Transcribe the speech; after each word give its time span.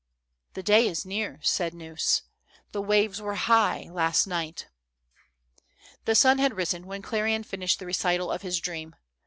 ""The 0.55 0.63
day 0.63 0.87
is 0.87 1.05
near," 1.05 1.39
said 1.43 1.75
Gneuss:" 1.75 2.23
the 2.71 2.81
waves 2.81 3.21
were 3.21 3.35
high, 3.35 3.87
last 3.91 4.25
night." 4.25 4.65
The 6.05 6.15
sun 6.15 6.39
had 6.39 6.57
risen 6.57 6.87
when 6.87 7.03
Clerian 7.03 7.43
finished 7.45 7.77
the 7.77 7.85
recital 7.85 8.31
of 8.31 8.41
his 8.41 8.59
dream. 8.59 8.95